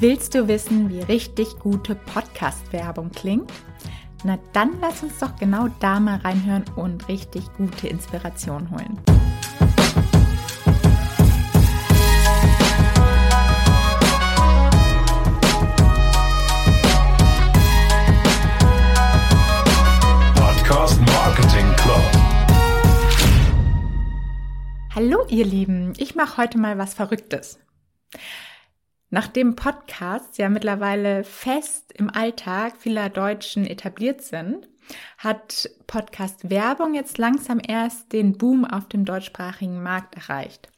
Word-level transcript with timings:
Willst 0.00 0.32
du 0.36 0.46
wissen, 0.46 0.90
wie 0.90 1.00
richtig 1.00 1.58
gute 1.58 1.96
Podcast-Werbung 1.96 3.10
klingt? 3.10 3.50
Na 4.22 4.38
dann 4.52 4.78
lass 4.80 5.02
uns 5.02 5.18
doch 5.18 5.34
genau 5.34 5.66
da 5.80 5.98
mal 5.98 6.18
reinhören 6.18 6.64
und 6.76 7.08
richtig 7.08 7.42
gute 7.56 7.88
Inspiration 7.88 8.70
holen. 8.70 8.96
Podcast 20.36 21.00
Marketing 21.00 21.74
Club. 21.74 22.02
Hallo 24.94 25.26
ihr 25.28 25.44
Lieben, 25.44 25.92
ich 25.96 26.14
mache 26.14 26.36
heute 26.36 26.56
mal 26.56 26.78
was 26.78 26.94
Verrücktes. 26.94 27.58
Nachdem 29.10 29.56
Podcasts 29.56 30.36
ja 30.36 30.50
mittlerweile 30.50 31.24
fest 31.24 31.92
im 31.94 32.10
Alltag 32.10 32.74
vieler 32.78 33.08
Deutschen 33.08 33.66
etabliert 33.66 34.20
sind, 34.22 34.68
hat 35.16 35.70
Podcast 35.86 36.50
Werbung 36.50 36.94
jetzt 36.94 37.18
langsam 37.18 37.60
erst 37.66 38.12
den 38.12 38.36
Boom 38.36 38.64
auf 38.64 38.88
dem 38.88 39.04
deutschsprachigen 39.04 39.82
Markt 39.82 40.16
erreicht. 40.16 40.68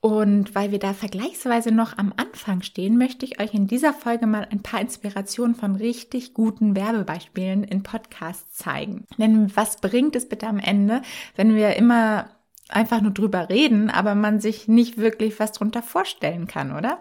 Und 0.00 0.56
weil 0.56 0.72
wir 0.72 0.80
da 0.80 0.94
vergleichsweise 0.94 1.70
noch 1.70 1.96
am 1.96 2.12
Anfang 2.16 2.62
stehen, 2.62 2.98
möchte 2.98 3.24
ich 3.24 3.40
euch 3.40 3.54
in 3.54 3.68
dieser 3.68 3.92
Folge 3.92 4.26
mal 4.26 4.48
ein 4.50 4.60
paar 4.60 4.80
Inspirationen 4.80 5.54
von 5.54 5.76
richtig 5.76 6.34
guten 6.34 6.74
Werbebeispielen 6.74 7.62
in 7.62 7.84
Podcasts 7.84 8.56
zeigen. 8.56 9.06
Denn 9.16 9.54
was 9.54 9.80
bringt 9.80 10.16
es 10.16 10.28
bitte 10.28 10.48
am 10.48 10.58
Ende, 10.58 11.02
wenn 11.36 11.54
wir 11.54 11.76
immer 11.76 12.30
einfach 12.68 13.00
nur 13.00 13.12
drüber 13.12 13.48
reden, 13.48 13.90
aber 13.90 14.16
man 14.16 14.40
sich 14.40 14.66
nicht 14.66 14.98
wirklich 14.98 15.38
was 15.38 15.52
drunter 15.52 15.82
vorstellen 15.82 16.48
kann, 16.48 16.76
oder? 16.76 16.98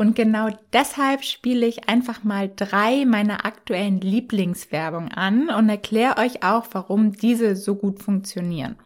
Und 0.00 0.16
genau 0.16 0.48
deshalb 0.72 1.24
spiele 1.24 1.66
ich 1.66 1.90
einfach 1.90 2.24
mal 2.24 2.50
drei 2.56 3.04
meiner 3.04 3.44
aktuellen 3.44 4.00
Lieblingswerbung 4.00 5.08
an 5.08 5.50
und 5.50 5.68
erkläre 5.68 6.16
euch 6.16 6.42
auch, 6.42 6.68
warum 6.72 7.12
diese 7.12 7.54
so 7.54 7.74
gut 7.74 8.02
funktionieren. 8.02 8.76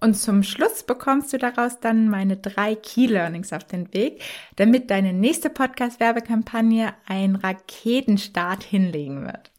Und 0.00 0.14
zum 0.14 0.42
Schluss 0.42 0.84
bekommst 0.84 1.34
du 1.34 1.36
daraus 1.36 1.80
dann 1.80 2.08
meine 2.08 2.38
drei 2.38 2.76
Key 2.76 3.08
Learnings 3.08 3.52
auf 3.52 3.64
den 3.64 3.92
Weg, 3.92 4.22
damit 4.56 4.90
deine 4.90 5.12
nächste 5.12 5.50
Podcast-Werbekampagne 5.50 6.94
einen 7.06 7.36
Raketenstart 7.36 8.64
hinlegen 8.64 9.26
wird. 9.26 9.52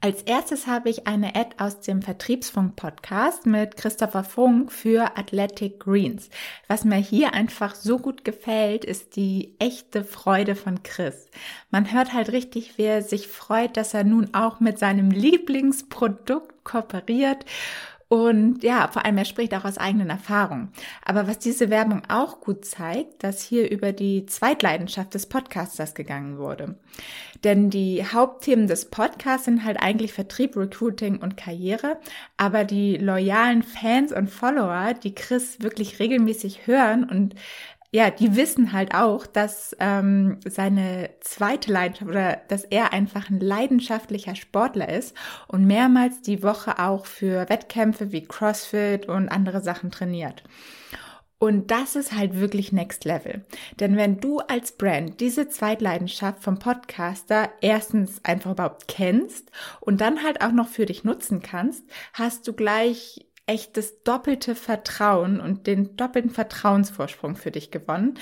Als 0.00 0.22
erstes 0.22 0.66
habe 0.66 0.90
ich 0.90 1.06
eine 1.06 1.34
Ad 1.34 1.56
aus 1.58 1.80
dem 1.80 2.02
Vertriebsfunk-Podcast 2.02 3.46
mit 3.46 3.76
Christopher 3.76 4.22
Funk 4.22 4.70
für 4.70 5.16
Athletic 5.16 5.80
Greens. 5.80 6.28
Was 6.68 6.84
mir 6.84 6.96
hier 6.96 7.32
einfach 7.32 7.74
so 7.74 7.98
gut 7.98 8.24
gefällt, 8.24 8.84
ist 8.84 9.16
die 9.16 9.54
echte 9.58 10.04
Freude 10.04 10.56
von 10.56 10.82
Chris. 10.82 11.30
Man 11.70 11.90
hört 11.92 12.12
halt 12.12 12.32
richtig, 12.32 12.76
wie 12.76 12.82
er 12.84 13.02
sich 13.02 13.28
freut, 13.28 13.76
dass 13.76 13.94
er 13.94 14.04
nun 14.04 14.34
auch 14.34 14.60
mit 14.60 14.78
seinem 14.78 15.10
Lieblingsprodukt 15.10 16.64
kooperiert 16.64 17.44
und 18.08 18.62
ja, 18.62 18.88
vor 18.88 19.04
allem 19.04 19.18
er 19.18 19.24
spricht 19.24 19.54
auch 19.54 19.64
aus 19.64 19.78
eigenen 19.78 20.10
Erfahrungen. 20.10 20.68
Aber 21.04 21.26
was 21.26 21.38
diese 21.38 21.70
Werbung 21.70 22.02
auch 22.08 22.40
gut 22.40 22.64
zeigt, 22.64 23.24
dass 23.24 23.42
hier 23.42 23.70
über 23.70 23.92
die 23.92 24.26
Zweitleidenschaft 24.26 25.14
des 25.14 25.26
Podcasters 25.26 25.94
gegangen 25.94 26.38
wurde. 26.38 26.76
Denn 27.44 27.70
die 27.70 28.04
Hauptthemen 28.04 28.66
des 28.66 28.90
Podcasts 28.90 29.46
sind 29.46 29.64
halt 29.64 29.82
eigentlich 29.82 30.12
Vertrieb, 30.12 30.56
Recruiting 30.56 31.18
und 31.18 31.36
Karriere. 31.36 31.98
Aber 32.36 32.64
die 32.64 32.96
loyalen 32.96 33.62
Fans 33.62 34.12
und 34.12 34.30
Follower, 34.30 34.94
die 34.94 35.14
Chris 35.14 35.60
wirklich 35.60 35.98
regelmäßig 35.98 36.66
hören 36.66 37.04
und 37.04 37.34
ja, 37.94 38.10
die 38.10 38.34
wissen 38.34 38.72
halt 38.72 38.92
auch, 38.92 39.24
dass 39.24 39.76
ähm, 39.78 40.40
seine 40.44 41.10
zweite 41.20 41.72
Leidenschaft 41.72 42.10
oder 42.10 42.40
dass 42.48 42.64
er 42.64 42.92
einfach 42.92 43.30
ein 43.30 43.38
leidenschaftlicher 43.38 44.34
Sportler 44.34 44.88
ist 44.88 45.16
und 45.46 45.64
mehrmals 45.64 46.20
die 46.20 46.42
Woche 46.42 46.80
auch 46.80 47.06
für 47.06 47.48
Wettkämpfe 47.48 48.10
wie 48.10 48.24
CrossFit 48.24 49.06
und 49.06 49.28
andere 49.28 49.62
Sachen 49.62 49.92
trainiert. 49.92 50.42
Und 51.38 51.70
das 51.70 51.94
ist 51.94 52.12
halt 52.12 52.40
wirklich 52.40 52.72
Next 52.72 53.04
Level. 53.04 53.44
Denn 53.78 53.96
wenn 53.96 54.18
du 54.18 54.40
als 54.40 54.72
Brand 54.72 55.20
diese 55.20 55.48
Zweitleidenschaft 55.48 56.42
vom 56.42 56.58
Podcaster 56.58 57.48
erstens 57.60 58.24
einfach 58.24 58.50
überhaupt 58.50 58.88
kennst 58.88 59.52
und 59.78 60.00
dann 60.00 60.24
halt 60.24 60.40
auch 60.42 60.50
noch 60.52 60.66
für 60.66 60.86
dich 60.86 61.04
nutzen 61.04 61.42
kannst, 61.42 61.84
hast 62.12 62.48
du 62.48 62.54
gleich 62.54 63.24
echt 63.46 63.76
das 63.76 64.02
doppelte 64.02 64.54
Vertrauen 64.54 65.40
und 65.40 65.66
den 65.66 65.96
doppelten 65.96 66.30
Vertrauensvorsprung 66.30 67.36
für 67.36 67.50
dich 67.50 67.70
gewonnen. 67.70 68.14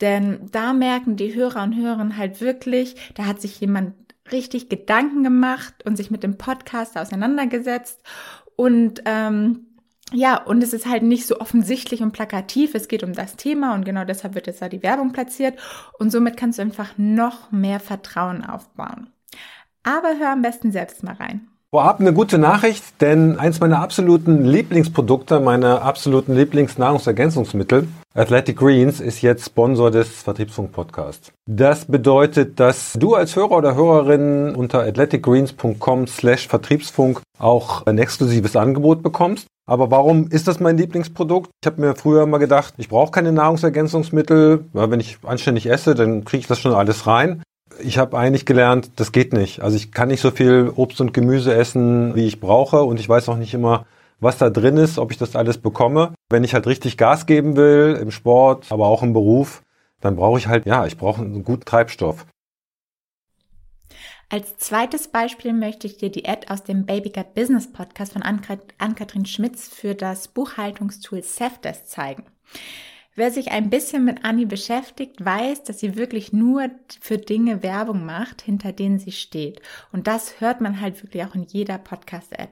Denn 0.00 0.48
da 0.50 0.72
merken 0.72 1.16
die 1.16 1.34
Hörer 1.34 1.62
und 1.62 1.76
Hörerinnen 1.76 2.16
halt 2.16 2.40
wirklich, 2.40 2.96
da 3.14 3.26
hat 3.26 3.40
sich 3.40 3.60
jemand 3.60 3.94
richtig 4.32 4.68
Gedanken 4.68 5.22
gemacht 5.22 5.74
und 5.84 5.96
sich 5.96 6.10
mit 6.10 6.22
dem 6.22 6.38
Podcast 6.38 6.96
auseinandergesetzt 6.96 8.02
und 8.56 9.02
ähm, 9.04 9.66
ja, 10.12 10.40
und 10.40 10.62
es 10.62 10.72
ist 10.72 10.86
halt 10.86 11.02
nicht 11.02 11.26
so 11.26 11.40
offensichtlich 11.40 12.02
und 12.02 12.12
plakativ. 12.12 12.74
Es 12.74 12.88
geht 12.88 13.02
um 13.02 13.14
das 13.14 13.36
Thema 13.36 13.74
und 13.74 13.84
genau 13.84 14.04
deshalb 14.04 14.34
wird 14.34 14.46
jetzt 14.46 14.62
da 14.62 14.68
die 14.68 14.82
Werbung 14.82 15.12
platziert. 15.12 15.58
Und 15.98 16.10
somit 16.10 16.36
kannst 16.36 16.58
du 16.58 16.62
einfach 16.62 16.92
noch 16.96 17.50
mehr 17.50 17.80
Vertrauen 17.80 18.44
aufbauen. 18.44 19.10
Aber 19.82 20.18
hör 20.18 20.30
am 20.30 20.42
besten 20.42 20.72
selbst 20.72 21.02
mal 21.02 21.14
rein. 21.14 21.48
Vorab 21.74 21.98
eine 21.98 22.12
gute 22.12 22.38
Nachricht, 22.38 22.84
denn 23.00 23.36
eins 23.36 23.58
meiner 23.58 23.80
absoluten 23.82 24.44
Lieblingsprodukte, 24.44 25.40
meine 25.40 25.82
absoluten 25.82 26.36
Lieblingsnahrungsergänzungsmittel, 26.36 27.88
Athletic 28.14 28.58
Greens, 28.58 29.00
ist 29.00 29.22
jetzt 29.22 29.46
Sponsor 29.46 29.90
des 29.90 30.22
Vertriebsfunk 30.22 30.70
Podcasts. 30.70 31.32
Das 31.50 31.86
bedeutet, 31.86 32.60
dass 32.60 32.92
du 32.92 33.16
als 33.16 33.34
Hörer 33.34 33.56
oder 33.56 33.74
Hörerin 33.74 34.54
unter 34.54 34.84
athleticgreens.com 34.84 36.06
slash 36.06 36.46
Vertriebsfunk 36.46 37.22
auch 37.40 37.84
ein 37.86 37.98
exklusives 37.98 38.54
Angebot 38.54 39.02
bekommst. 39.02 39.48
Aber 39.66 39.90
warum 39.90 40.28
ist 40.28 40.46
das 40.46 40.60
mein 40.60 40.76
Lieblingsprodukt? 40.78 41.50
Ich 41.60 41.66
habe 41.66 41.80
mir 41.80 41.96
früher 41.96 42.24
mal 42.26 42.38
gedacht, 42.38 42.74
ich 42.76 42.88
brauche 42.88 43.10
keine 43.10 43.32
Nahrungsergänzungsmittel. 43.32 44.66
Ja, 44.74 44.92
wenn 44.92 45.00
ich 45.00 45.18
anständig 45.24 45.68
esse, 45.68 45.96
dann 45.96 46.24
kriege 46.24 46.42
ich 46.42 46.46
das 46.46 46.60
schon 46.60 46.72
alles 46.72 47.08
rein 47.08 47.42
ich 47.80 47.98
habe 47.98 48.18
eigentlich 48.18 48.46
gelernt, 48.46 48.90
das 48.96 49.12
geht 49.12 49.32
nicht. 49.32 49.60
Also 49.60 49.76
ich 49.76 49.92
kann 49.92 50.08
nicht 50.08 50.20
so 50.20 50.30
viel 50.30 50.72
Obst 50.74 51.00
und 51.00 51.14
Gemüse 51.14 51.54
essen, 51.54 52.14
wie 52.14 52.26
ich 52.26 52.40
brauche 52.40 52.82
und 52.82 53.00
ich 53.00 53.08
weiß 53.08 53.28
auch 53.28 53.36
nicht 53.36 53.54
immer, 53.54 53.86
was 54.20 54.38
da 54.38 54.50
drin 54.50 54.76
ist, 54.76 54.98
ob 54.98 55.10
ich 55.10 55.18
das 55.18 55.36
alles 55.36 55.58
bekomme. 55.58 56.14
Wenn 56.30 56.44
ich 56.44 56.54
halt 56.54 56.66
richtig 56.66 56.96
Gas 56.96 57.26
geben 57.26 57.56
will 57.56 57.98
im 58.00 58.10
Sport, 58.10 58.66
aber 58.70 58.86
auch 58.86 59.02
im 59.02 59.12
Beruf, 59.12 59.62
dann 60.00 60.16
brauche 60.16 60.38
ich 60.38 60.46
halt, 60.46 60.66
ja, 60.66 60.86
ich 60.86 60.96
brauche 60.96 61.22
einen 61.22 61.44
guten 61.44 61.64
Treibstoff. 61.64 62.26
Als 64.30 64.56
zweites 64.56 65.08
Beispiel 65.08 65.52
möchte 65.52 65.86
ich 65.86 65.96
dir 65.96 66.10
die 66.10 66.26
Ad 66.28 66.48
aus 66.48 66.64
dem 66.64 66.86
Babygut 66.86 67.34
Business 67.34 67.70
Podcast 67.70 68.14
von 68.14 68.22
Ann-Kathrin 68.22 69.26
Schmitz 69.26 69.68
für 69.68 69.94
das 69.94 70.28
Buchhaltungstool 70.28 71.22
Safdesk 71.22 71.86
zeigen. 71.86 72.24
Wer 73.16 73.30
sich 73.30 73.52
ein 73.52 73.70
bisschen 73.70 74.04
mit 74.04 74.24
Annie 74.24 74.46
beschäftigt, 74.46 75.24
weiß, 75.24 75.62
dass 75.62 75.78
sie 75.78 75.94
wirklich 75.94 76.32
nur 76.32 76.68
für 77.00 77.16
Dinge 77.16 77.62
Werbung 77.62 78.04
macht, 78.04 78.42
hinter 78.42 78.72
denen 78.72 78.98
sie 78.98 79.12
steht. 79.12 79.62
Und 79.92 80.08
das 80.08 80.40
hört 80.40 80.60
man 80.60 80.80
halt 80.80 81.00
wirklich 81.00 81.24
auch 81.24 81.36
in 81.36 81.44
jeder 81.44 81.78
Podcast-Ad. 81.78 82.50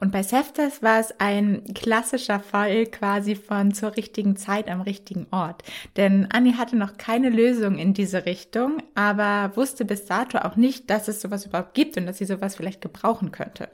Und 0.00 0.10
bei 0.10 0.24
Seftas 0.24 0.82
war 0.82 0.98
es 0.98 1.14
ein 1.20 1.62
klassischer 1.74 2.40
Fall 2.40 2.86
quasi 2.86 3.36
von 3.36 3.74
zur 3.74 3.96
richtigen 3.96 4.34
Zeit 4.34 4.68
am 4.68 4.80
richtigen 4.80 5.28
Ort. 5.30 5.62
Denn 5.96 6.26
Annie 6.32 6.58
hatte 6.58 6.74
noch 6.74 6.96
keine 6.96 7.30
Lösung 7.30 7.78
in 7.78 7.94
diese 7.94 8.26
Richtung, 8.26 8.82
aber 8.96 9.56
wusste 9.56 9.84
bis 9.84 10.06
dato 10.06 10.38
auch 10.38 10.56
nicht, 10.56 10.90
dass 10.90 11.06
es 11.06 11.20
sowas 11.20 11.46
überhaupt 11.46 11.74
gibt 11.74 11.96
und 11.96 12.06
dass 12.06 12.18
sie 12.18 12.24
sowas 12.24 12.56
vielleicht 12.56 12.80
gebrauchen 12.80 13.30
könnte. 13.30 13.68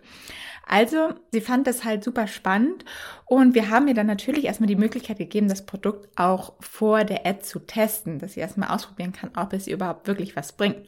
Also, 0.69 1.15
sie 1.33 1.41
fand 1.41 1.67
das 1.67 1.85
halt 1.85 2.05
super 2.05 2.27
spannend 2.27 2.85
und 3.25 3.55
wir 3.55 3.71
haben 3.71 3.89
ihr 3.89 3.95
dann 3.95 4.07
natürlich 4.07 4.45
erstmal 4.45 4.69
die 4.69 4.77
Möglichkeit 4.77 5.19
gegeben, 5.19 5.49
das 5.49 5.65
Produkt 5.65 6.09
auch 6.17 6.53
vor 6.61 7.05
der 7.05 7.27
Ad 7.27 7.41
zu 7.43 7.59
testen, 7.59 8.19
dass 8.19 8.35
sie 8.35 8.41
erstmal 8.41 8.69
ausprobieren 8.69 9.13
kann, 9.13 9.31
ob 9.37 9.53
es 9.53 9.67
ihr 9.67 9.75
überhaupt 9.75 10.07
wirklich 10.07 10.37
was 10.37 10.53
bringt. 10.53 10.87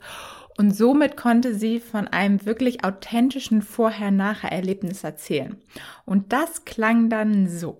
Und 0.58 0.76
somit 0.76 1.16
konnte 1.16 1.54
sie 1.54 1.80
von 1.80 2.08
einem 2.08 2.44
wirklich 2.44 2.84
authentischen 2.84 3.62
Vorher-Nachher-Erlebnis 3.62 5.02
erzählen. 5.04 5.56
Und 6.04 6.34
das 6.34 6.66
klang 6.66 7.08
dann 7.08 7.48
so. 7.48 7.78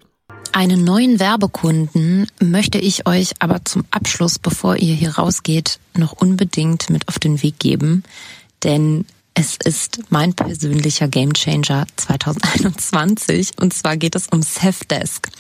Einen 0.53 0.83
neuen 0.83 1.21
Werbekunden 1.21 2.27
möchte 2.41 2.79
ich 2.79 3.07
euch 3.07 3.35
aber 3.39 3.65
zum 3.65 3.85
Abschluss, 3.91 4.39
bevor 4.39 4.77
ihr 4.77 4.95
hier 4.95 5.17
rausgeht, 5.17 5.79
noch 5.95 6.13
unbedingt 6.13 6.89
mit 6.89 7.09
auf 7.09 7.19
den 7.19 7.43
Weg 7.43 7.59
geben. 7.59 8.03
Denn 8.65 9.05
es 9.41 9.57
ist 9.65 10.01
mein 10.11 10.35
persönlicher 10.35 11.09
Gamechanger 11.09 11.87
2021 11.97 13.53
und 13.59 13.73
zwar 13.73 13.97
geht 13.97 14.15
es 14.15 14.27
um 14.29 14.43
Safdesk. 14.43 15.31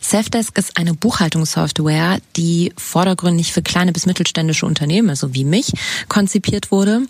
Safdesk 0.00 0.56
ist 0.56 0.78
eine 0.78 0.94
Buchhaltungssoftware, 0.94 2.20
die 2.34 2.72
vordergründig 2.78 3.52
für 3.52 3.60
kleine 3.60 3.92
bis 3.92 4.06
mittelständische 4.06 4.64
Unternehmen, 4.64 5.10
also 5.10 5.34
wie 5.34 5.44
mich, 5.44 5.70
konzipiert 6.08 6.70
wurde 6.70 7.06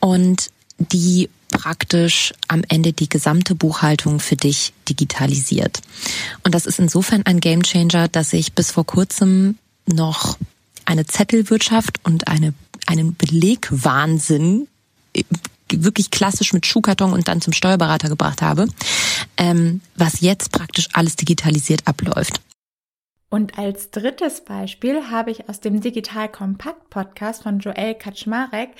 und 0.00 0.50
die 0.78 1.28
praktisch 1.50 2.32
am 2.48 2.62
Ende 2.66 2.94
die 2.94 3.10
gesamte 3.10 3.54
Buchhaltung 3.54 4.20
für 4.20 4.36
dich 4.36 4.72
digitalisiert. 4.88 5.82
Und 6.44 6.54
das 6.54 6.64
ist 6.64 6.78
insofern 6.78 7.26
ein 7.26 7.40
Gamechanger, 7.40 8.08
dass 8.08 8.32
ich 8.32 8.54
bis 8.54 8.70
vor 8.70 8.86
kurzem 8.86 9.58
noch 9.84 10.38
eine 10.86 11.04
Zettelwirtschaft 11.04 12.00
und 12.04 12.26
eine 12.26 12.54
einen 12.86 13.16
Belegwahnsinn 13.16 14.68
wirklich 15.82 16.10
klassisch 16.10 16.52
mit 16.52 16.66
Schuhkarton 16.66 17.12
und 17.12 17.26
dann 17.26 17.40
zum 17.40 17.52
Steuerberater 17.52 18.08
gebracht 18.08 18.42
habe, 18.42 18.68
ähm, 19.36 19.80
was 19.96 20.20
jetzt 20.20 20.52
praktisch 20.52 20.88
alles 20.92 21.16
digitalisiert 21.16 21.86
abläuft. 21.86 22.40
Und 23.30 23.58
als 23.58 23.90
drittes 23.90 24.44
Beispiel 24.44 25.10
habe 25.10 25.32
ich 25.32 25.48
aus 25.48 25.58
dem 25.58 25.80
Digital 25.80 26.28
Kompakt 26.28 26.88
Podcast 26.90 27.42
von 27.42 27.58
Joel 27.58 27.94
Kaczmarek 27.94 28.70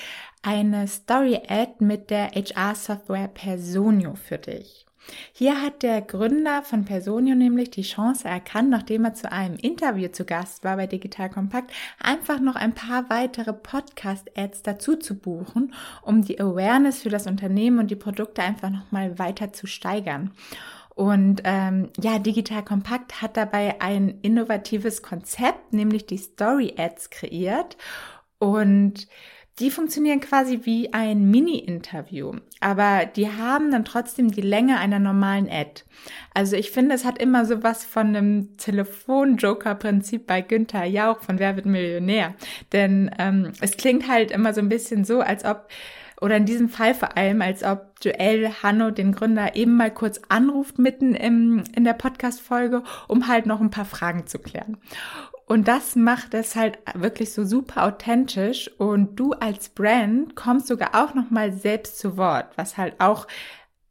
eine 0.43 0.87
Story-Ad 0.87 1.77
mit 1.81 2.11
der 2.11 2.31
HR-Software 2.31 3.29
Personio 3.29 4.15
für 4.15 4.39
dich. 4.39 4.87
Hier 5.33 5.61
hat 5.61 5.83
der 5.83 6.01
Gründer 6.03 6.63
von 6.63 6.85
Personio 6.85 7.35
nämlich 7.35 7.71
die 7.71 7.83
Chance 7.83 8.29
erkannt, 8.29 8.71
nachdem 8.71 9.05
er 9.05 9.15
zu 9.15 9.31
einem 9.31 9.57
Interview 9.57 10.09
zu 10.09 10.25
Gast 10.25 10.65
war 10.65 10.77
bei 10.77 10.87
Digital 10.87 11.31
Kompakt, 11.31 11.73
einfach 11.99 12.41
noch 12.41 12.57
ein 12.57 12.75
paar 12.75 13.11
weitere 13.11 13.53
Podcast-Ads 13.53 14.63
dazu 14.63 14.97
zu 14.97 15.17
buchen, 15.17 15.75
um 16.03 16.23
die 16.23 16.41
Awareness 16.41 17.03
für 17.03 17.11
das 17.11 17.27
Unternehmen 17.27 17.79
und 17.79 17.91
die 17.91 17.97
Produkte 17.97 18.43
einfach 18.43 18.71
nochmal 18.71 19.19
weiter 19.19 19.53
zu 19.53 19.67
steigern. 19.67 20.33
Und 20.95 21.43
ähm, 21.45 21.91
ja, 22.01 22.19
Digital 22.19 22.65
Kompakt 22.65 23.21
hat 23.21 23.37
dabei 23.37 23.81
ein 23.81 24.21
innovatives 24.23 25.03
Konzept, 25.03 25.73
nämlich 25.73 26.07
die 26.07 26.19
Story 26.19 26.75
Ads 26.77 27.11
kreiert. 27.11 27.77
Und 28.39 29.09
die 29.61 29.71
funktionieren 29.71 30.21
quasi 30.21 30.61
wie 30.65 30.93
ein 30.93 31.31
Mini-Interview, 31.31 32.33
aber 32.61 33.07
die 33.07 33.31
haben 33.31 33.71
dann 33.71 33.85
trotzdem 33.85 34.33
die 34.33 34.41
Länge 34.41 34.79
einer 34.79 34.99
normalen 34.99 35.49
Ad. 35.49 35.83
Also 36.35 36.57
ich 36.57 36.73
finde, 36.73 36.95
es 36.95 37.05
hat 37.05 37.23
immer 37.23 37.45
so 37.45 37.63
was 37.63 37.85
von 37.85 38.09
einem 38.09 38.57
Telefon-Joker-Prinzip 38.57 40.27
bei 40.27 40.41
Günther 40.41 40.85
Jauch 40.85 41.21
von 41.21 41.39
Wer 41.39 41.55
wird 41.55 41.67
Millionär. 41.67 42.35
Denn 42.73 43.11
ähm, 43.19 43.53
es 43.61 43.77
klingt 43.77 44.09
halt 44.09 44.33
immer 44.33 44.55
so 44.55 44.61
ein 44.61 44.69
bisschen 44.69 45.05
so, 45.05 45.21
als 45.21 45.45
ob 45.45 45.69
oder 46.21 46.37
in 46.37 46.47
diesem 46.47 46.69
Fall 46.69 46.95
vor 46.95 47.17
allem, 47.17 47.43
als 47.43 47.63
ob 47.65 47.93
Joel 48.01 48.51
Hanno 48.63 48.91
den 48.91 49.13
Gründer 49.13 49.57
eben 49.57 49.77
mal 49.77 49.91
kurz 49.91 50.21
anruft 50.29 50.79
mitten 50.79 51.15
im, 51.15 51.65
in 51.75 51.85
der 51.85 51.93
Podcast-Folge, 51.93 52.83
um 53.09 53.29
halt 53.29 53.47
noch 53.47 53.61
ein 53.61 53.71
paar 53.71 53.85
Fragen 53.85 54.27
zu 54.27 54.39
klären. 54.39 54.79
Und 55.47 55.69
das 55.69 55.95
macht 55.95 56.33
es 56.35 56.57
halt 56.57 56.79
wirklich 56.95 57.33
so 57.33 57.45
super 57.45 57.85
authentisch 57.85 58.71
und 58.79 59.17
du 59.21 59.33
als 59.33 59.69
Brand 59.69 60.37
kommst 60.37 60.69
sogar 60.69 60.95
auch 60.95 61.15
noch 61.15 61.27
selbst 61.53 61.99
zu 61.99 62.17
Wort, 62.17 62.47
was 62.57 62.79
halt 62.79 62.95
auch 62.99 63.27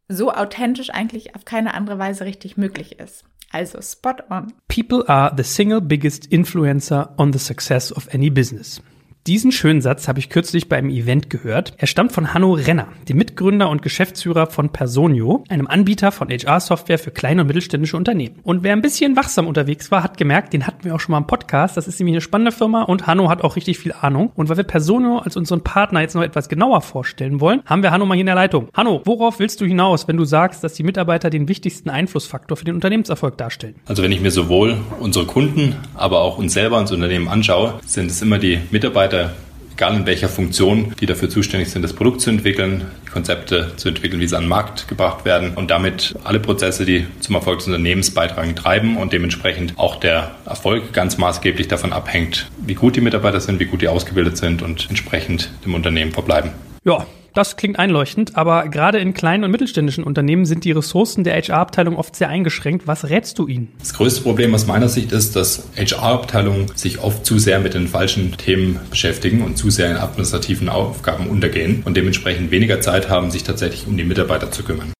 so 0.07 0.31
authentisch 0.31 0.89
eigentlich 0.89 1.35
auf 1.35 1.45
keine 1.45 1.73
andere 1.73 1.99
Weise 1.99 2.25
richtig 2.25 2.57
möglich 2.57 2.99
ist. 2.99 3.23
Also 3.51 3.81
spot 3.81 4.15
on. 4.31 4.53
People 4.67 5.07
are 5.07 5.31
the 5.35 5.43
single 5.43 5.79
biggest 5.79 6.25
influencer 6.25 7.13
on 7.17 7.31
the 7.31 7.39
success 7.39 7.95
of 7.95 8.11
any 8.13 8.31
business. 8.31 8.81
Diesen 9.25 9.53
schönen 9.53 9.79
Satz 9.79 10.09
habe 10.09 10.19
ich 10.19 10.27
kürzlich 10.27 10.67
bei 10.67 10.79
Event 10.79 11.29
gehört. 11.29 11.71
Er 11.77 11.87
stammt 11.87 12.11
von 12.11 12.33
Hanno 12.33 12.55
Renner, 12.55 12.89
dem 13.07 13.15
Mitgründer 13.15 13.69
und 13.69 13.81
Geschäftsführer 13.81 14.47
von 14.47 14.73
Personio, 14.73 15.45
einem 15.47 15.65
Anbieter 15.65 16.11
von 16.11 16.27
HR-Software 16.27 16.99
für 16.99 17.11
kleine 17.11 17.39
und 17.39 17.47
mittelständische 17.47 17.95
Unternehmen. 17.95 18.41
Und 18.43 18.63
wer 18.63 18.73
ein 18.73 18.81
bisschen 18.81 19.15
wachsam 19.15 19.47
unterwegs 19.47 19.91
war, 19.91 20.03
hat 20.03 20.17
gemerkt, 20.17 20.51
den 20.51 20.67
hatten 20.67 20.83
wir 20.83 20.93
auch 20.93 20.99
schon 20.99 21.13
mal 21.13 21.19
im 21.19 21.27
Podcast. 21.27 21.77
Das 21.77 21.87
ist 21.87 22.01
nämlich 22.01 22.15
eine 22.15 22.21
spannende 22.21 22.51
Firma 22.51 22.83
und 22.83 23.07
Hanno 23.07 23.29
hat 23.29 23.45
auch 23.45 23.55
richtig 23.55 23.79
viel 23.79 23.93
Ahnung. 23.93 24.33
Und 24.35 24.49
weil 24.49 24.57
wir 24.57 24.65
Personio 24.65 25.19
als 25.19 25.37
unseren 25.37 25.61
Partner 25.61 26.01
jetzt 26.01 26.15
noch 26.15 26.21
etwas 26.21 26.49
genauer 26.49 26.81
vorstellen 26.81 27.39
wollen, 27.39 27.61
haben 27.65 27.81
wir 27.81 27.91
Hanno 27.91 28.05
mal 28.05 28.15
hier 28.15 28.23
in 28.23 28.25
der 28.25 28.35
Leitung. 28.35 28.67
Hanno, 28.73 29.03
worauf 29.05 29.39
willst 29.39 29.61
du 29.61 29.65
hinaus, 29.65 30.05
wenn 30.05 30.17
du 30.17 30.25
sagst, 30.25 30.65
dass 30.65 30.73
die 30.73 30.83
Mitarbeiter 30.83 31.29
den 31.29 31.47
wichtigsten 31.47 31.89
Einflussfaktor 31.89 32.57
für 32.57 32.65
den 32.65 32.75
Unternehmenserfolg 32.75 33.37
darstellen? 33.37 33.75
Also 33.85 34.03
wenn 34.03 34.11
ich 34.11 34.19
mir 34.19 34.31
sowohl 34.31 34.75
unsere 34.99 35.25
Kunden, 35.25 35.77
aber 35.95 36.19
auch 36.19 36.37
uns 36.37 36.51
selber, 36.51 36.81
ins 36.81 36.91
Unternehmen 36.91 37.29
anschaue, 37.29 37.75
sind 37.85 38.11
es 38.11 38.21
immer 38.21 38.37
die 38.37 38.59
Mitarbeiter, 38.69 39.12
Mitarbeiter, 39.13 39.31
egal 39.73 39.95
in 39.95 40.05
welcher 40.05 40.29
Funktion, 40.29 40.93
die 40.99 41.05
dafür 41.05 41.29
zuständig 41.29 41.69
sind, 41.69 41.81
das 41.81 41.93
Produkt 41.93 42.21
zu 42.21 42.29
entwickeln, 42.29 42.85
die 43.05 43.09
Konzepte 43.09 43.73
zu 43.75 43.89
entwickeln, 43.89 44.19
wie 44.19 44.27
sie 44.27 44.35
an 44.35 44.43
den 44.43 44.49
Markt 44.49 44.87
gebracht 44.87 45.25
werden 45.25 45.53
und 45.55 45.71
damit 45.71 46.15
alle 46.23 46.39
Prozesse, 46.39 46.85
die 46.85 47.07
zum 47.19 47.35
Erfolg 47.35 47.59
des 47.59 47.67
Unternehmens 47.67 48.11
beitragen, 48.11 48.55
treiben 48.55 48.97
und 48.97 49.13
dementsprechend 49.13 49.77
auch 49.77 49.95
der 49.95 50.31
Erfolg 50.45 50.93
ganz 50.93 51.17
maßgeblich 51.17 51.67
davon 51.67 51.91
abhängt, 51.91 52.49
wie 52.65 52.75
gut 52.75 52.95
die 52.95 53.01
Mitarbeiter 53.01 53.39
sind, 53.39 53.59
wie 53.59 53.65
gut 53.65 53.81
die 53.81 53.87
ausgebildet 53.87 54.37
sind 54.37 54.61
und 54.61 54.87
entsprechend 54.89 55.49
dem 55.65 55.73
Unternehmen 55.73 56.11
verbleiben. 56.11 56.51
Ja, 56.83 57.05
das 57.33 57.57
klingt 57.57 57.79
einleuchtend, 57.79 58.35
aber 58.35 58.67
gerade 58.69 58.99
in 58.99 59.13
kleinen 59.13 59.43
und 59.43 59.51
mittelständischen 59.51 60.03
Unternehmen 60.03 60.45
sind 60.45 60.63
die 60.63 60.71
Ressourcen 60.71 61.23
der 61.23 61.35
HR-Abteilung 61.35 61.97
oft 61.97 62.15
sehr 62.15 62.29
eingeschränkt. 62.29 62.87
Was 62.87 63.09
rätst 63.09 63.39
du 63.39 63.47
ihnen? 63.47 63.71
Das 63.79 63.93
größte 63.93 64.21
Problem 64.21 64.53
aus 64.53 64.67
meiner 64.67 64.89
Sicht 64.89 65.11
ist, 65.11 65.35
dass 65.35 65.67
HR-Abteilungen 65.75 66.67
sich 66.75 66.99
oft 66.99 67.25
zu 67.25 67.39
sehr 67.39 67.59
mit 67.59 67.73
den 67.73 67.87
falschen 67.87 68.37
Themen 68.37 68.79
beschäftigen 68.89 69.43
und 69.43 69.57
zu 69.57 69.69
sehr 69.69 69.89
in 69.91 69.97
administrativen 69.97 70.69
Aufgaben 70.69 71.27
untergehen 71.27 71.83
und 71.85 71.97
dementsprechend 71.97 72.51
weniger 72.51 72.81
Zeit 72.81 73.09
haben, 73.09 73.31
sich 73.31 73.43
tatsächlich 73.43 73.87
um 73.87 73.97
die 73.97 74.03
Mitarbeiter 74.03 74.51
zu 74.51 74.63
kümmern. 74.63 74.92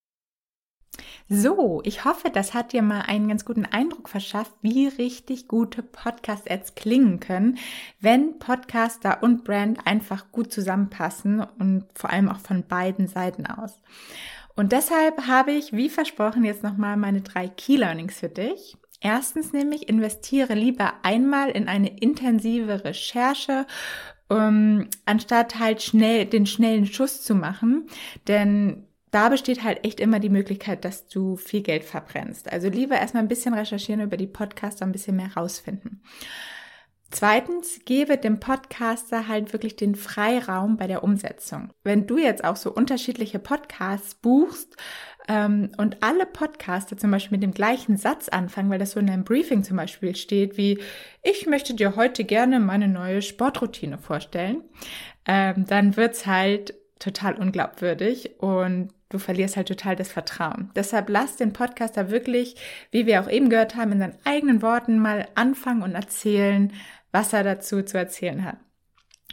So, 1.36 1.82
ich 1.84 2.06
hoffe, 2.06 2.30
das 2.30 2.54
hat 2.54 2.74
dir 2.74 2.84
mal 2.84 3.02
einen 3.02 3.28
ganz 3.28 3.44
guten 3.44 3.66
Eindruck 3.66 4.08
verschafft, 4.08 4.54
wie 4.62 4.86
richtig 4.86 5.48
gute 5.48 5.82
Podcast-Ads 5.82 6.76
klingen 6.76 7.20
können, 7.20 7.58
wenn 8.00 8.38
Podcaster 8.38 9.24
und 9.24 9.44
Brand 9.44 9.88
einfach 9.88 10.32
gut 10.32 10.54
zusammenpassen 10.54 11.44
und 11.58 11.86
vor 11.96 12.12
allem 12.12 12.30
auch 12.30 12.38
von 12.38 12.68
beiden 12.68 13.08
Seiten 13.08 13.48
aus. 13.48 13.80
Und 14.56 14.74
deshalb 14.74 15.26
habe 15.26 15.54
ich, 15.54 15.74
wie 15.74 15.90
versprochen, 15.90 16.46
jetzt 16.46 16.62
nochmal 16.62 16.98
meine 16.98 17.22
drei 17.22 17.48
Key 17.48 17.78
Learnings 17.78 18.20
für 18.20 18.30
dich. 18.30 18.78
Erstens 19.02 19.54
nämlich, 19.54 19.90
investiere 19.90 20.54
lieber 20.54 20.94
einmal 21.02 21.50
in 21.50 21.68
eine 21.68 21.98
intensive 21.98 22.86
Recherche 22.86 23.66
um, 24.30 24.88
anstatt 25.06 25.60
halt 25.60 25.82
schnell 25.82 26.26
den 26.26 26.46
schnellen 26.46 26.86
Schuss 26.86 27.24
zu 27.24 27.34
machen. 27.34 27.88
Denn 28.28 28.88
da 29.14 29.30
besteht 29.30 29.64
halt 29.64 29.86
echt 29.86 30.00
immer 30.00 30.20
die 30.20 30.30
Möglichkeit, 30.30 30.84
dass 30.86 31.08
du 31.08 31.36
viel 31.36 31.62
Geld 31.62 31.84
verbrennst. 31.84 32.52
Also 32.52 32.68
lieber 32.68 32.96
erstmal 32.96 33.22
ein 33.24 33.30
bisschen 33.30 33.54
recherchieren 33.54 34.02
über 34.02 34.18
die 34.18 34.28
Podcaster, 34.28 34.86
ein 34.86 34.92
bisschen 34.92 35.16
mehr 35.16 35.34
rausfinden. 35.36 36.02
Zweitens, 37.12 37.82
gebe 37.86 38.18
dem 38.18 38.40
Podcaster 38.40 39.28
halt 39.28 39.54
wirklich 39.54 39.76
den 39.76 39.94
Freiraum 39.94 40.78
bei 40.78 40.88
der 40.88 41.04
Umsetzung. 41.04 41.72
Wenn 41.84 42.08
du 42.08 42.18
jetzt 42.18 42.44
auch 42.44 42.56
so 42.56 42.74
unterschiedliche 42.74 43.38
Podcasts 43.38 44.16
buchst 44.16 44.76
ähm, 45.28 45.70
und 45.78 46.02
alle 46.02 46.26
Podcaster 46.26 46.98
zum 46.98 47.12
Beispiel 47.12 47.38
mit 47.38 47.44
dem 47.44 47.54
gleichen 47.54 47.98
Satz 47.98 48.30
anfangen, 48.30 48.72
weil 48.72 48.80
das 48.80 48.92
so 48.92 49.00
in 49.00 49.12
einem 49.12 49.26
Briefing 49.26 49.64
zum 49.64 49.78
Beispiel 49.78 50.16
steht, 50.16 50.58
wie 50.58 50.80
ich 51.22 51.46
möchte 51.46 51.76
dir 51.76 51.96
heute 51.96 52.24
gerne 52.24 52.60
meine 52.60 52.88
neue 52.88 53.22
Sportroutine 53.22 54.00
vorstellen, 54.00 54.64
ähm, 55.28 55.66
dann 55.68 55.96
wird's 55.96 56.26
halt 56.26 56.74
total 57.00 57.36
unglaubwürdig 57.36 58.40
und 58.40 58.90
du 59.10 59.20
verlierst 59.20 59.58
halt 59.58 59.68
total 59.68 59.96
das 59.96 60.12
Vertrauen. 60.12 60.72
Deshalb 60.76 61.10
lass 61.10 61.36
den 61.36 61.54
Podcaster 61.54 62.10
wirklich, 62.10 62.56
wie 62.92 63.06
wir 63.06 63.22
auch 63.22 63.30
eben 63.30 63.50
gehört 63.50 63.76
haben, 63.76 63.92
in 63.92 64.00
seinen 64.00 64.18
eigenen 64.24 64.62
Worten 64.62 65.00
mal 65.00 65.28
anfangen 65.36 65.84
und 65.84 65.96
erzählen, 65.96 66.72
was 67.12 67.34
er 67.34 67.44
dazu 67.44 67.84
zu 67.84 67.98
erzählen 67.98 68.44
hat. 68.44 68.58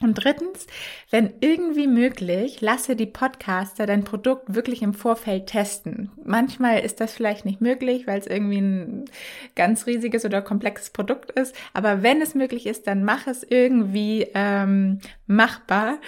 Und 0.02 0.14
drittens, 0.14 0.66
wenn 1.10 1.34
irgendwie 1.40 1.86
möglich, 1.86 2.62
lasse 2.62 2.96
die 2.96 3.06
Podcaster 3.06 3.84
dein 3.84 4.02
Produkt 4.02 4.54
wirklich 4.54 4.80
im 4.80 4.94
Vorfeld 4.94 5.46
testen. 5.46 6.10
Manchmal 6.24 6.80
ist 6.80 7.00
das 7.00 7.12
vielleicht 7.12 7.44
nicht 7.44 7.60
möglich, 7.60 8.06
weil 8.06 8.18
es 8.18 8.26
irgendwie 8.26 8.60
ein 8.60 9.04
ganz 9.56 9.86
riesiges 9.86 10.24
oder 10.24 10.40
komplexes 10.40 10.90
Produkt 10.90 11.30
ist. 11.32 11.54
Aber 11.74 12.02
wenn 12.02 12.22
es 12.22 12.34
möglich 12.34 12.66
ist, 12.66 12.86
dann 12.86 13.04
mach 13.04 13.26
es 13.26 13.42
irgendwie 13.42 14.26
ähm, 14.34 15.00
machbar. 15.26 15.98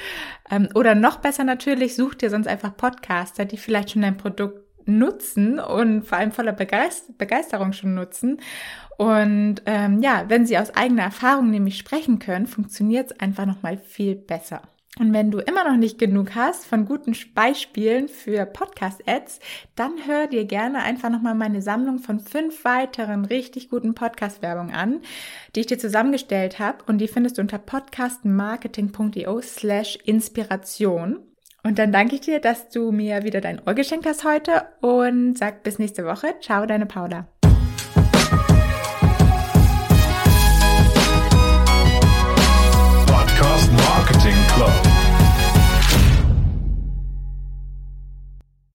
Ähm, 0.51 0.71
oder 0.75 0.95
noch 0.95 1.19
besser 1.19 1.45
natürlich, 1.45 1.95
such 1.95 2.15
dir 2.15 2.31
sonst 2.31 2.47
einfach 2.47 2.75
Podcaster, 2.75 3.45
die 3.45 3.59
vielleicht 3.59 3.91
schon 3.91 4.03
dein 4.03 4.17
Produkt 4.17 4.72
nutzen 4.87 5.59
und 5.59 6.03
vor 6.03 6.19
allem 6.19 6.33
voller 6.33 6.53
Begeisterung 6.53 7.73
schon 7.73 7.95
nutzen 7.95 8.39
und 9.03 9.62
ähm, 9.67 10.01
ja, 10.01 10.27
wenn 10.29 10.47
sie 10.47 10.59
aus 10.59 10.71
eigener 10.77 11.03
Erfahrung 11.03 11.51
nämlich 11.51 11.77
sprechen 11.77 12.21
können, 12.21 12.47
funktioniert 12.47 13.11
es 13.11 13.21
einfach 13.21 13.47
nochmal 13.47 13.77
viel 13.77 14.15
besser. 14.15 14.62
Und 15.01 15.15
wenn 15.15 15.31
du 15.31 15.39
immer 15.39 15.65
noch 15.65 15.79
nicht 15.79 15.99
genug 15.99 16.35
hast 16.35 16.67
von 16.67 16.85
guten 16.85 17.17
Beispielen 17.35 18.09
für 18.09 18.45
Podcast-Ads, 18.45 19.41
dann 19.75 19.93
hör 20.07 20.27
dir 20.27 20.45
gerne 20.45 20.83
einfach 20.83 21.09
nochmal 21.09 21.35
meine 21.35 21.62
Sammlung 21.62 21.99
von 21.99 22.21
fünf 22.21 22.65
weiteren 22.65 23.25
richtig 23.25 23.71
guten 23.71 23.95
Podcast-Werbung 23.95 24.71
an, 24.71 25.01
die 25.57 25.61
ich 25.61 25.67
dir 25.67 25.79
zusammengestellt 25.79 26.59
habe. 26.59 26.85
Und 26.87 26.99
die 26.99 27.09
findest 27.09 27.39
du 27.39 27.43
unter 27.43 27.59
podcastmarketing.io 27.59 29.41
slash 29.41 29.97
Inspiration. 30.05 31.32
Und 31.64 31.78
dann 31.78 31.92
danke 31.92 32.16
ich 32.16 32.23
dir, 32.23 32.40
dass 32.40 32.69
du 32.69 32.90
mir 32.90 33.23
wieder 33.23 33.40
dein 33.40 33.61
Ohr 33.66 33.75
geschenkt 33.75 34.07
hast 34.07 34.25
heute 34.25 34.64
und 34.81 35.38
sag 35.38 35.62
bis 35.62 35.78
nächste 35.78 36.04
Woche. 36.04 36.35
Ciao, 36.40 36.66
deine 36.66 36.87
Paula. 36.87 37.28